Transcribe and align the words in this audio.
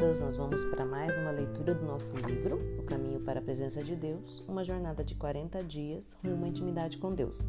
amadas, 0.00 0.20
nós 0.20 0.36
vamos 0.36 0.64
para 0.64 0.86
mais 0.86 1.14
uma 1.18 1.30
leitura 1.30 1.74
do 1.74 1.84
nosso 1.84 2.14
livro, 2.14 2.58
O 2.78 2.82
Caminho 2.84 3.20
para 3.20 3.38
a 3.38 3.42
Presença 3.42 3.82
de 3.84 3.94
Deus, 3.94 4.42
uma 4.48 4.64
jornada 4.64 5.04
de 5.04 5.14
40 5.14 5.62
dias 5.62 6.16
rumo 6.24 6.46
à 6.46 6.48
intimidade 6.48 6.96
com 6.96 7.14
Deus. 7.14 7.46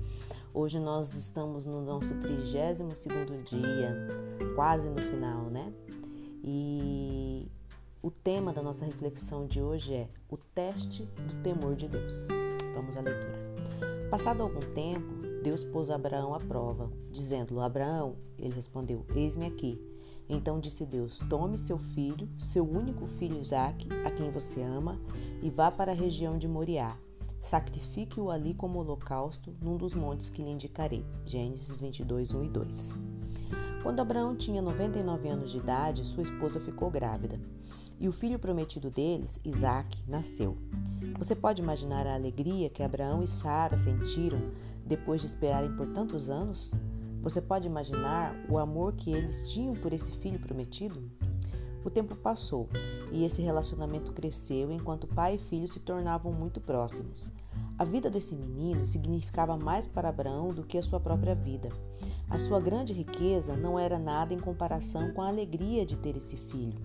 Hoje 0.53 0.77
nós 0.77 1.13
estamos 1.13 1.65
no 1.65 1.81
nosso 1.81 2.13
32º 2.15 3.43
dia, 3.43 4.07
quase 4.53 4.89
no 4.89 5.01
final, 5.01 5.45
né? 5.45 5.71
E 6.43 7.49
o 8.01 8.11
tema 8.11 8.51
da 8.51 8.61
nossa 8.61 8.83
reflexão 8.83 9.47
de 9.47 9.61
hoje 9.61 9.93
é 9.93 10.09
o 10.29 10.35
teste 10.35 11.05
do 11.05 11.41
temor 11.41 11.75
de 11.75 11.87
Deus. 11.87 12.27
Vamos 12.75 12.97
à 12.97 13.01
leitura. 13.01 13.39
Passado 14.09 14.43
algum 14.43 14.59
tempo, 14.59 15.41
Deus 15.41 15.63
pôs 15.63 15.89
Abraão 15.89 16.33
à 16.33 16.37
prova, 16.37 16.91
dizendo-lhe: 17.11 17.61
Abraão, 17.61 18.17
ele 18.37 18.53
respondeu: 18.53 19.05
Eis-me 19.15 19.45
aqui. 19.45 19.90
Então 20.33 20.61
disse 20.61 20.85
Deus: 20.85 21.19
Tome 21.29 21.57
seu 21.57 21.77
filho, 21.77 22.29
seu 22.39 22.63
único 22.63 23.05
filho 23.05 23.37
Isaque, 23.37 23.89
a 24.05 24.09
quem 24.09 24.31
você 24.31 24.61
ama, 24.61 24.97
e 25.43 25.49
vá 25.49 25.69
para 25.69 25.91
a 25.91 25.95
região 25.95 26.37
de 26.37 26.47
Moriá. 26.47 26.97
Sacrifique-o 27.41 28.31
ali 28.31 28.53
como 28.53 28.79
holocausto 28.79 29.53
num 29.61 29.75
dos 29.75 29.93
montes 29.93 30.29
que 30.29 30.41
lhe 30.41 30.49
indicarei. 30.49 31.05
Gênesis 31.25 31.81
22, 31.81 32.33
1 32.33 32.43
e 32.45 32.49
2. 32.49 32.89
Quando 33.83 33.99
Abraão 33.99 34.33
tinha 34.33 34.61
99 34.61 35.27
anos 35.27 35.51
de 35.51 35.57
idade, 35.57 36.05
sua 36.05 36.23
esposa 36.23 36.61
ficou 36.61 36.89
grávida. 36.89 37.37
E 37.99 38.07
o 38.07 38.13
filho 38.13 38.39
prometido 38.39 38.89
deles, 38.89 39.37
Isaque, 39.43 40.01
nasceu. 40.07 40.55
Você 41.17 41.35
pode 41.35 41.61
imaginar 41.61 42.07
a 42.07 42.13
alegria 42.13 42.69
que 42.69 42.83
Abraão 42.83 43.21
e 43.21 43.27
Sara 43.27 43.77
sentiram 43.77 44.39
depois 44.85 45.19
de 45.19 45.27
esperarem 45.27 45.75
por 45.75 45.87
tantos 45.87 46.29
anos? 46.29 46.71
Você 47.21 47.39
pode 47.39 47.67
imaginar 47.67 48.35
o 48.49 48.57
amor 48.57 48.93
que 48.93 49.11
eles 49.11 49.51
tinham 49.51 49.75
por 49.75 49.93
esse 49.93 50.11
filho 50.17 50.39
prometido? 50.39 51.03
O 51.85 51.89
tempo 51.89 52.15
passou 52.15 52.67
e 53.11 53.23
esse 53.23 53.41
relacionamento 53.41 54.11
cresceu 54.11 54.71
enquanto 54.71 55.07
pai 55.07 55.35
e 55.35 55.37
filho 55.37 55.67
se 55.67 55.79
tornavam 55.79 56.31
muito 56.31 56.59
próximos. 56.59 57.31
A 57.77 57.83
vida 57.83 58.09
desse 58.09 58.35
menino 58.35 58.85
significava 58.85 59.55
mais 59.55 59.87
para 59.87 60.09
Abraão 60.09 60.49
do 60.49 60.63
que 60.63 60.77
a 60.77 60.81
sua 60.81 60.99
própria 60.99 61.35
vida. 61.35 61.69
A 62.29 62.37
sua 62.37 62.59
grande 62.59 62.93
riqueza 62.93 63.55
não 63.55 63.77
era 63.77 63.99
nada 63.99 64.33
em 64.33 64.39
comparação 64.39 65.11
com 65.13 65.21
a 65.21 65.27
alegria 65.27 65.85
de 65.85 65.97
ter 65.97 66.15
esse 66.17 66.35
filho. 66.35 66.79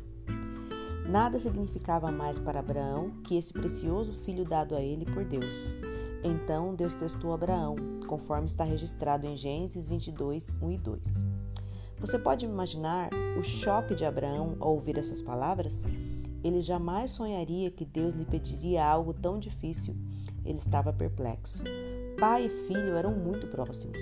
Nada 1.08 1.38
significava 1.38 2.10
mais 2.10 2.38
para 2.38 2.60
Abraão 2.60 3.10
que 3.22 3.36
esse 3.36 3.52
precioso 3.52 4.12
filho 4.12 4.44
dado 4.44 4.74
a 4.74 4.82
ele 4.82 5.04
por 5.04 5.24
Deus. 5.24 5.72
Então 6.24 6.74
Deus 6.74 6.94
testou 6.94 7.32
Abraão, 7.32 7.76
conforme 8.06 8.46
está 8.46 8.64
registrado 8.64 9.26
em 9.26 9.36
Gênesis 9.36 9.86
22, 9.86 10.48
1 10.60 10.70
e 10.70 10.78
2. 10.78 11.26
Você 11.98 12.18
pode 12.18 12.44
imaginar 12.44 13.10
o 13.38 13.42
choque 13.42 13.94
de 13.94 14.04
Abraão 14.04 14.56
ao 14.60 14.74
ouvir 14.74 14.98
essas 14.98 15.22
palavras? 15.22 15.82
Ele 16.44 16.60
jamais 16.60 17.10
sonharia 17.10 17.70
que 17.70 17.84
Deus 17.84 18.14
lhe 18.14 18.24
pediria 18.24 18.86
algo 18.86 19.14
tão 19.14 19.38
difícil. 19.38 19.96
Ele 20.44 20.58
estava 20.58 20.92
perplexo. 20.92 21.62
Pai 22.20 22.46
e 22.46 22.66
filho 22.68 22.94
eram 22.94 23.12
muito 23.12 23.46
próximos. 23.46 24.00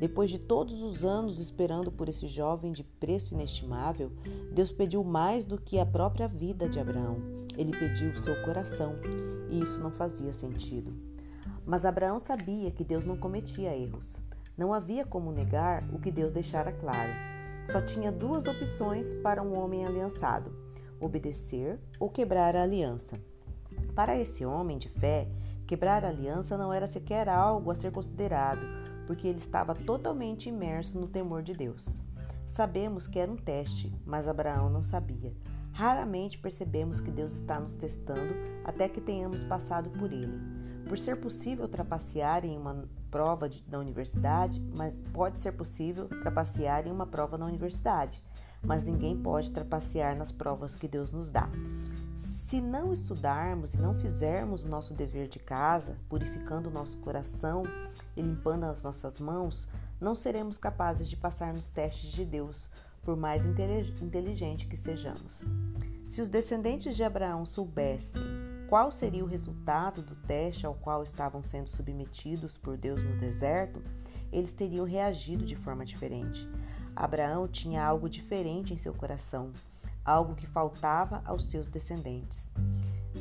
Depois 0.00 0.30
de 0.30 0.38
todos 0.38 0.82
os 0.82 1.04
anos 1.04 1.38
esperando 1.38 1.92
por 1.92 2.08
esse 2.08 2.26
jovem 2.26 2.72
de 2.72 2.82
preço 2.82 3.34
inestimável, 3.34 4.10
Deus 4.52 4.72
pediu 4.72 5.04
mais 5.04 5.44
do 5.44 5.56
que 5.56 5.78
a 5.78 5.86
própria 5.86 6.26
vida 6.26 6.68
de 6.68 6.80
Abraão. 6.80 7.18
Ele 7.56 7.70
pediu 7.70 8.16
seu 8.16 8.42
coração, 8.42 8.96
e 9.48 9.60
isso 9.60 9.80
não 9.80 9.90
fazia 9.90 10.32
sentido. 10.32 10.92
Mas 11.66 11.84
Abraão 11.86 12.18
sabia 12.18 12.70
que 12.70 12.84
Deus 12.84 13.04
não 13.04 13.16
cometia 13.16 13.76
erros. 13.76 14.16
Não 14.56 14.72
havia 14.72 15.04
como 15.04 15.32
negar 15.32 15.82
o 15.92 15.98
que 15.98 16.10
Deus 16.10 16.32
deixara 16.32 16.72
claro. 16.72 17.12
Só 17.72 17.80
tinha 17.80 18.12
duas 18.12 18.46
opções 18.46 19.14
para 19.14 19.42
um 19.42 19.58
homem 19.58 19.86
aliançado: 19.86 20.52
obedecer 21.00 21.80
ou 21.98 22.10
quebrar 22.10 22.54
a 22.54 22.62
aliança. 22.62 23.16
Para 23.94 24.18
esse 24.18 24.44
homem 24.44 24.78
de 24.78 24.88
fé, 24.88 25.28
quebrar 25.66 26.04
a 26.04 26.08
aliança 26.08 26.56
não 26.56 26.72
era 26.72 26.86
sequer 26.86 27.28
algo 27.28 27.70
a 27.70 27.74
ser 27.74 27.90
considerado, 27.90 28.60
porque 29.06 29.26
ele 29.26 29.38
estava 29.38 29.74
totalmente 29.74 30.48
imerso 30.48 30.98
no 30.98 31.08
temor 31.08 31.42
de 31.42 31.52
Deus. 31.52 31.84
Sabemos 32.48 33.08
que 33.08 33.18
era 33.18 33.32
um 33.32 33.36
teste, 33.36 33.92
mas 34.06 34.28
Abraão 34.28 34.70
não 34.70 34.82
sabia. 34.82 35.32
Raramente 35.72 36.38
percebemos 36.38 37.00
que 37.00 37.10
Deus 37.10 37.32
está 37.32 37.58
nos 37.58 37.74
testando 37.74 38.34
até 38.64 38.88
que 38.88 39.00
tenhamos 39.00 39.42
passado 39.42 39.90
por 39.90 40.12
ele. 40.12 40.53
Por 40.88 40.98
ser 40.98 41.16
possível 41.16 41.68
trapacear 41.68 42.44
em 42.44 42.56
uma 42.56 42.84
prova 43.10 43.48
de, 43.48 43.64
na 43.68 43.78
universidade, 43.78 44.60
mas 44.76 44.94
pode 45.12 45.38
ser 45.38 45.52
possível 45.52 46.08
trapacear 46.08 46.86
em 46.86 46.90
uma 46.90 47.06
prova 47.06 47.38
na 47.38 47.46
universidade, 47.46 48.22
mas 48.62 48.84
ninguém 48.84 49.16
pode 49.16 49.50
trapacear 49.50 50.16
nas 50.16 50.32
provas 50.32 50.74
que 50.74 50.88
Deus 50.88 51.12
nos 51.12 51.30
dá. 51.30 51.48
Se 52.18 52.60
não 52.60 52.92
estudarmos 52.92 53.74
e 53.74 53.78
não 53.78 53.94
fizermos 53.94 54.64
o 54.64 54.68
nosso 54.68 54.94
dever 54.94 55.28
de 55.28 55.38
casa, 55.38 55.96
purificando 56.08 56.68
o 56.68 56.72
nosso 56.72 56.96
coração 56.98 57.62
e 58.16 58.22
limpando 58.22 58.64
as 58.64 58.82
nossas 58.82 59.18
mãos, 59.18 59.66
não 60.00 60.14
seremos 60.14 60.58
capazes 60.58 61.08
de 61.08 61.16
passar 61.16 61.52
nos 61.52 61.70
testes 61.70 62.10
de 62.10 62.24
Deus, 62.24 62.68
por 63.02 63.16
mais 63.16 63.44
inteligente 63.46 64.66
que 64.66 64.76
sejamos. 64.76 65.42
Se 66.06 66.20
os 66.20 66.28
descendentes 66.28 66.96
de 66.96 67.02
Abraão 67.02 67.44
soubessem 67.44 68.22
qual 68.68 68.90
seria 68.90 69.24
o 69.24 69.28
resultado 69.28 70.02
do 70.02 70.14
teste 70.14 70.66
ao 70.66 70.74
qual 70.74 71.02
estavam 71.02 71.42
sendo 71.42 71.68
submetidos 71.68 72.56
por 72.56 72.76
Deus 72.76 73.02
no 73.04 73.16
deserto, 73.18 73.82
eles 74.32 74.52
teriam 74.52 74.84
reagido 74.84 75.44
de 75.44 75.54
forma 75.54 75.84
diferente. 75.84 76.48
Abraão 76.96 77.46
tinha 77.46 77.84
algo 77.84 78.08
diferente 78.08 78.72
em 78.72 78.76
seu 78.76 78.92
coração, 78.92 79.52
algo 80.04 80.34
que 80.34 80.46
faltava 80.46 81.22
aos 81.24 81.50
seus 81.50 81.68
descendentes. 81.68 82.48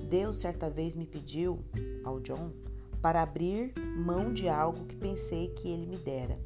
Deus 0.09 0.37
certa 0.37 0.69
vez 0.69 0.95
me 0.95 1.05
pediu, 1.05 1.59
ao 2.03 2.19
John, 2.19 2.51
para 3.01 3.21
abrir 3.21 3.73
mão 3.97 4.33
de 4.33 4.47
algo 4.47 4.85
que 4.85 4.95
pensei 4.95 5.49
que 5.49 5.67
ele 5.67 5.85
me 5.85 5.97
dera. 5.97 6.39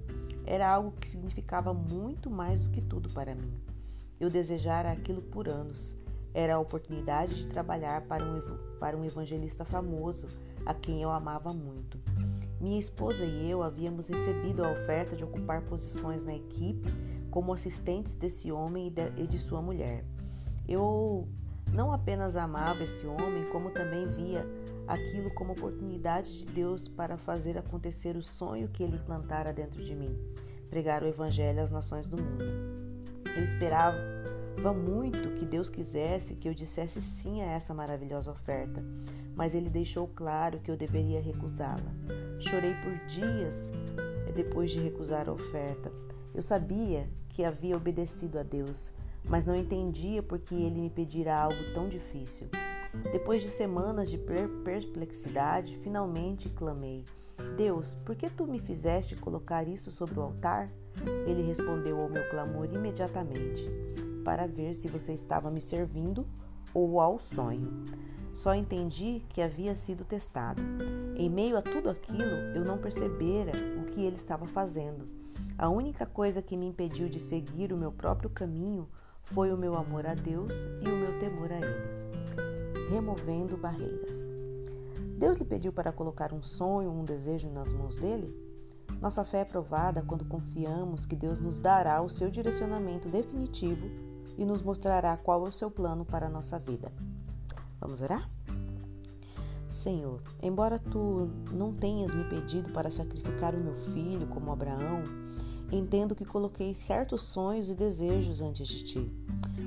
Era 0.46 0.70
algo 0.70 0.92
que 0.92 1.08
significava 1.08 1.74
muito 1.74 2.30
mais 2.30 2.60
do 2.60 2.70
que 2.70 2.82
tudo 2.82 3.10
para 3.10 3.36
mim. 3.36 3.54
Eu 4.20 4.30
desejara 4.30 4.92
aquilo 4.92 5.22
por 5.22 5.48
anos 5.48 5.96
era 6.38 6.54
a 6.54 6.60
oportunidade 6.60 7.34
de 7.34 7.48
trabalhar 7.48 8.02
para 8.02 8.24
um, 8.24 8.40
para 8.80 8.96
um 8.96 9.04
evangelista 9.04 9.66
famoso, 9.66 10.28
a 10.68 10.72
quem 10.72 11.02
eu 11.02 11.10
amava 11.10 11.52
muito. 11.52 11.98
Minha 12.62 12.80
esposa 12.80 13.26
e 13.26 13.50
eu 13.50 13.64
havíamos 13.64 14.08
recebido 14.08 14.64
a 14.64 14.72
oferta 14.72 15.16
de 15.16 15.24
ocupar 15.24 15.64
posições 15.64 16.24
na 16.24 16.36
equipe 16.36 16.94
como 17.32 17.52
assistentes 17.52 18.14
desse 18.14 18.52
homem 18.52 18.94
e 19.18 19.26
de, 19.26 19.40
sua 19.40 19.64
mulher. 19.64 20.06
Eu 20.68 21.28
não 21.74 21.92
apenas 21.92 22.36
amava 22.36 22.84
esse 22.84 23.08
homem, 23.08 23.44
como 23.52 23.72
também 23.72 24.06
via 24.06 24.46
aquilo 24.88 25.34
como 25.34 25.54
oportunidade 25.54 26.46
de 26.46 26.46
Deus 26.46 26.88
para 26.88 27.18
fazer 27.18 27.58
acontecer 27.58 28.16
o 28.16 28.22
sonho 28.22 28.68
que 28.68 28.84
ele 28.84 29.00
plantara 29.00 29.52
dentro 29.52 29.84
de 29.84 29.96
mim 29.96 30.16
pregar 30.70 31.02
o 31.02 31.08
evangelho 31.08 31.64
às 31.64 31.72
nações 31.72 32.06
do 32.06 32.22
mundo. 32.22 32.44
Eu 33.36 33.44
esperava 33.44 33.98
muito 34.74 35.36
que 35.36 35.46
Deus 35.46 35.70
quisesse 35.70 36.36
que 36.36 36.50
eu 36.50 36.54
dissesse 36.54 37.02
sim 37.02 37.42
a 37.42 37.46
essa 37.46 37.74
maravilhosa 37.74 38.32
oferta, 38.32 38.84
mas 39.36 39.54
Ele 39.54 39.70
deixou 39.70 40.08
claro 40.08 40.60
que 40.60 40.72
eu 40.72 40.76
deveria 40.76 41.22
recusá-la. 41.22 41.94
Chorei 42.40 42.74
por 42.76 42.94
dias 43.08 43.56
depois 44.38 44.70
de 44.70 44.78
recusar 44.78 45.28
a 45.28 45.34
oferta. 45.34 45.92
Eu 46.34 46.44
sabia 46.44 47.10
que 47.30 47.44
havia 47.44 47.76
obedecido 47.76 48.38
a 48.38 48.44
Deus, 48.44 48.94
mas 49.24 49.46
não 49.46 49.56
entendia 49.56 50.22
por 50.22 50.38
que 50.38 50.54
Ele 50.54 50.80
me 50.80 50.90
pedira 50.90 51.36
algo 51.36 51.74
tão 51.74 51.90
difícil. 51.90 52.48
Depois 53.12 53.42
de 53.42 53.50
semanas 53.50 54.10
de 54.10 54.18
perplexidade, 54.18 55.78
finalmente 55.78 56.50
clamei: 56.50 57.04
Deus, 57.56 57.96
por 58.06 58.16
que 58.16 58.30
tu 58.30 58.46
me 58.46 58.60
fizeste 58.60 59.16
colocar 59.16 59.68
isso 59.68 59.92
sobre 59.92 60.20
o 60.20 60.24
altar? 60.24 60.70
Ele 61.28 61.42
respondeu 61.42 62.00
ao 62.00 62.10
meu 62.10 62.28
clamor 62.30 62.68
imediatamente 62.72 63.68
para 64.28 64.46
ver 64.46 64.76
se 64.76 64.90
você 64.90 65.14
estava 65.14 65.50
me 65.50 65.62
servindo 65.62 66.28
ou 66.74 67.00
ao 67.00 67.18
sonho. 67.18 67.82
Só 68.34 68.54
entendi 68.54 69.24
que 69.30 69.42
havia 69.42 69.74
sido 69.74 70.04
testado. 70.04 70.62
Em 71.16 71.30
meio 71.30 71.58
a 71.58 71.62
tudo 71.62 71.90
aquilo, 71.90 72.36
eu 72.54 72.66
não 72.66 72.78
percebera 72.78 73.54
o 73.80 73.86
que 73.86 74.02
ele 74.02 74.18
estava 74.18 74.46
fazendo. 74.46 75.08
A 75.58 75.70
única 75.70 76.06
coisa 76.06 76.42
que 76.42 76.58
me 76.58 76.68
impediu 76.68 77.08
de 77.08 77.22
seguir 77.22 77.72
o 77.72 77.78
meu 77.78 77.90
próprio 77.90 78.30
caminho 78.30 78.90
foi 79.24 79.54
o 79.54 79.58
meu 79.58 79.76
amor 79.76 80.06
a 80.06 80.14
Deus 80.14 80.54
e 80.82 80.90
o 80.90 80.98
meu 80.98 81.18
temor 81.20 81.50
a 81.54 81.60
Ele. 81.60 82.90
Removendo 82.90 83.56
barreiras. 83.56 84.30
Deus 85.18 85.38
lhe 85.38 85.46
pediu 85.46 85.72
para 85.72 85.94
colocar 85.94 86.34
um 86.34 86.44
sonho, 86.44 86.92
um 86.92 87.06
desejo 87.06 87.50
nas 87.50 87.72
mãos 87.72 87.96
dele? 87.96 88.36
Nossa 89.00 89.24
fé 89.24 89.40
é 89.40 89.46
provada 89.46 90.02
quando 90.02 90.26
confiamos 90.26 91.06
que 91.06 91.16
Deus 91.16 91.40
nos 91.40 91.62
dará 91.62 92.02
o 92.02 92.10
seu 92.10 92.30
direcionamento 92.30 93.08
definitivo 93.08 94.07
e 94.38 94.46
nos 94.46 94.62
mostrará 94.62 95.18
qual 95.18 95.46
é 95.46 95.50
o 95.50 95.52
seu 95.52 95.72
plano 95.72 96.06
para 96.06 96.28
a 96.28 96.30
nossa 96.30 96.60
vida. 96.60 96.92
Vamos 97.80 98.02
orar? 98.02 98.30
Senhor, 99.70 100.22
embora 100.42 100.80
tu 100.80 101.30
não 101.52 101.74
tenhas 101.74 102.14
me 102.14 102.24
pedido 102.26 102.72
para 102.72 102.90
sacrificar 102.90 103.54
o 103.54 103.60
meu 103.60 103.76
filho 103.94 104.28
como 104.28 104.52
Abraão, 104.52 105.04
Entendo 105.72 106.16
que 106.16 106.24
coloquei 106.24 106.74
certos 106.74 107.24
sonhos 107.24 107.70
e 107.70 107.76
desejos 107.76 108.42
antes 108.42 108.68
de 108.68 108.84
ti. 108.84 109.12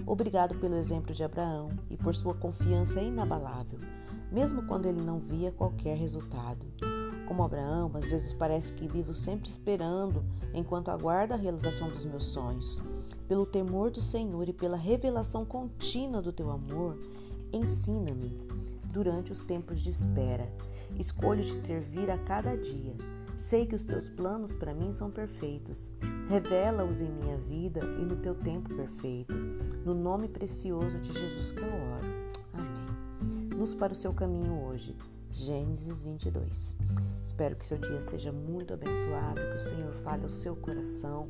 Obrigado 0.07 0.55
pelo 0.59 0.77
exemplo 0.77 1.15
de 1.15 1.23
Abraão 1.23 1.69
e 1.91 1.97
por 1.97 2.15
sua 2.15 2.35
confiança 2.35 3.03
inabalável, 3.03 3.79
mesmo 4.33 4.63
quando 4.63 4.87
ele 4.87 5.01
não 5.01 5.19
via 5.19 5.53
qualquer 5.53 5.97
resultado. 5.99 6.67
Como 7.31 7.45
Abraão, 7.45 7.93
às 7.95 8.11
vezes 8.11 8.33
parece 8.33 8.73
que 8.73 8.89
vivo 8.89 9.15
sempre 9.15 9.49
esperando 9.49 10.25
enquanto 10.53 10.91
aguardo 10.91 11.33
a 11.33 11.37
realização 11.37 11.89
dos 11.89 12.05
meus 12.05 12.25
sonhos. 12.25 12.83
Pelo 13.29 13.47
temor 13.47 13.93
do 13.93 14.01
Senhor 14.01 14.49
e 14.49 14.53
pela 14.53 14.77
revelação 14.77 15.45
contínua 15.45 16.21
do 16.21 16.33
teu 16.33 16.51
amor, 16.51 16.99
ensina-me 17.53 18.37
durante 18.87 19.31
os 19.31 19.43
tempos 19.43 19.81
de 19.81 19.91
espera. 19.91 20.53
Escolho 20.99 21.45
te 21.45 21.53
servir 21.53 22.11
a 22.11 22.19
cada 22.19 22.57
dia. 22.57 22.97
Sei 23.39 23.65
que 23.65 23.77
os 23.77 23.85
teus 23.85 24.09
planos 24.09 24.53
para 24.53 24.75
mim 24.75 24.93
são 24.93 25.09
perfeitos. 25.09 25.95
Revela-os 26.29 27.01
em 27.01 27.13
minha 27.13 27.37
vida 27.37 27.79
e 28.01 28.05
no 28.05 28.17
teu 28.17 28.35
tempo 28.35 28.75
perfeito. 28.75 29.37
No 29.85 29.95
nome 29.95 30.27
precioso 30.27 30.99
de 30.99 31.13
Jesus 31.13 31.53
que 31.53 31.61
eu 31.61 31.69
oro. 31.69 32.09
Amém. 32.53 33.57
Nos 33.57 33.73
para 33.73 33.93
o 33.93 33.97
seu 33.97 34.13
caminho 34.13 34.65
hoje. 34.65 34.97
Gênesis 35.33 36.03
22. 36.03 36.77
Espero 37.23 37.57
que 37.57 37.67
seu 37.67 37.79
dia 37.79 38.01
seja 38.01 38.33
muito 38.33 38.75
abençoado, 38.75 39.41
que 39.41 39.57
o 39.57 39.61
Senhor 39.61 39.93
fale 40.03 40.25
ao 40.25 40.31
seu 40.31 40.57
coração 40.57 41.29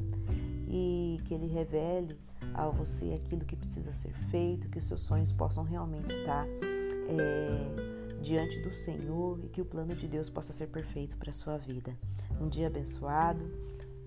e 0.68 1.18
que 1.24 1.34
Ele 1.34 1.46
revele 1.46 2.18
a 2.54 2.68
você 2.68 3.12
aquilo 3.12 3.44
que 3.44 3.56
precisa 3.56 3.92
ser 3.92 4.12
feito, 4.30 4.68
que 4.68 4.78
os 4.78 4.84
seus 4.84 5.02
sonhos 5.02 5.32
possam 5.32 5.64
realmente 5.64 6.12
estar 6.12 6.46
é, 6.46 8.20
diante 8.22 8.58
do 8.60 8.72
Senhor 8.72 9.38
e 9.44 9.48
que 9.48 9.60
o 9.60 9.64
plano 9.64 9.94
de 9.94 10.08
Deus 10.08 10.30
possa 10.30 10.52
ser 10.52 10.68
perfeito 10.68 11.16
para 11.16 11.30
a 11.30 11.34
sua 11.34 11.58
vida. 11.58 11.96
Um 12.40 12.48
dia 12.48 12.68
abençoado, 12.68 13.44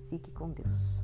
fique 0.10 0.32
com 0.32 0.50
Deus. 0.50 1.04